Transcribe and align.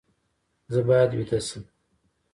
زه 0.73 0.79
باید 0.87 1.11
ویده 1.17 1.39
شم 1.47 1.63